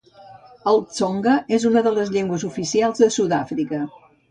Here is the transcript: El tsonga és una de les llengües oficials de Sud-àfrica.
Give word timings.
El 0.71 0.79
tsonga 0.93 1.35
és 1.59 1.67
una 1.71 1.85
de 1.89 1.93
les 1.99 2.11
llengües 2.17 2.47
oficials 2.51 3.05
de 3.05 3.13
Sud-àfrica. 3.21 3.87